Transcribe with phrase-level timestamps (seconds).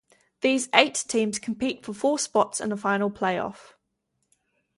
[0.39, 3.75] These eight teams compete for four spots in a final playoff.